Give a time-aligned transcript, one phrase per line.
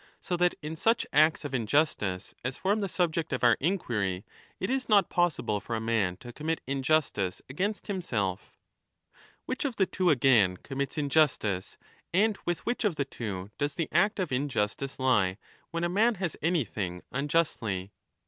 [0.19, 4.25] So that in such acts of injustice as form the subject of our inquiry,
[4.59, 8.57] it is not possible for a man to commit injustice against himself.
[9.45, 11.77] Which of the two, again, commits injustice,
[12.15, 15.37] and with which of the two does the act of injustice lie,
[15.69, 17.91] when a man 35 has anything unjustly?